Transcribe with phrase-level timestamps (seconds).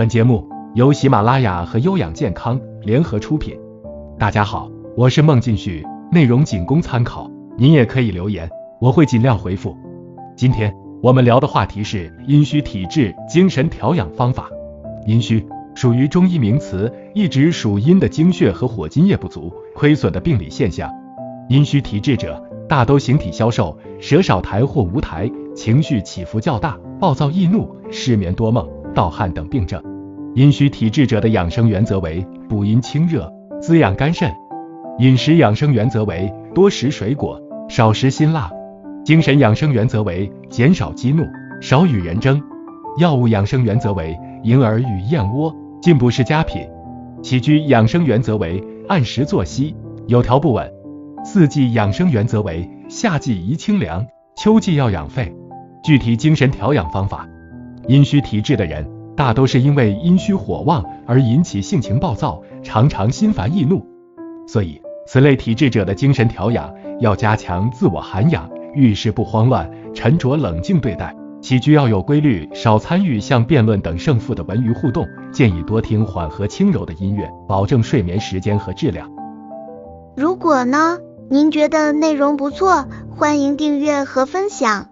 [0.00, 3.54] 本节目由喜马拉雅和优养健康联合出品。
[4.18, 8.48] 大家好，我是孟进旭，内容仅供参考，您也可以留言，
[8.80, 9.76] 我会尽量回复。
[10.34, 14.48] 今天我们聊的话题是阴虚体质精神调养方法。
[15.06, 20.90] 阴虚属于中医名词，一指属阴的精血和火津液不足、亏损的病理现象。
[21.50, 28.66] 阴虚体质者大都形体消瘦，舌少苔或无苔，情绪起伏较大，暴躁易怒，失眠多梦。
[28.92, 29.80] 盗汗等病症，
[30.34, 33.30] 阴虚体质者的养生原则为补阴清热，
[33.60, 34.32] 滋养肝肾。
[34.98, 38.48] 饮食养生原则为多食水果，少食辛辣。
[39.04, 41.24] 精神养生原则为减少激怒，
[41.60, 42.40] 少与人争。
[42.98, 46.64] 药物养生原则为银耳与燕窝，进补是佳品。
[47.22, 49.74] 起居养生原则为按时作息，
[50.06, 50.70] 有条不紊。
[51.24, 54.06] 四季养生原则为夏季宜清凉，
[54.36, 55.34] 秋季要养肺。
[55.82, 57.26] 具体精神调养方法。
[57.88, 63.86] 阴虚体质的人，大都是因为阴虚火旺而引起性情暴躁，常常心烦易怒。
[64.46, 71.14] 所以，此类体质者的精神调养要加强自我涵养，遇事不慌乱，沉着冷静对待。
[71.40, 75.06] 起居要有规律，少参与像辩论等胜负的文娱互动。
[75.32, 79.10] 建议多听缓和轻柔的音乐，保证睡眠时间和质量。
[80.16, 80.98] 如果呢，
[81.30, 84.89] 您觉得内容不错，欢迎订阅和分享。